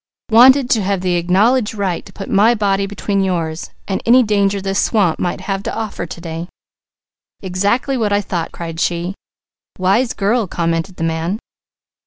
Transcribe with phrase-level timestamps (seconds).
[0.31, 4.59] "Wanted to have the acknowledged right to put my body between yours and any danger
[4.59, 6.47] this swamp might have to offer to day."
[7.43, 9.13] "Exactly what I thought!" cried she.
[9.77, 11.37] "Wise girl," commented the man.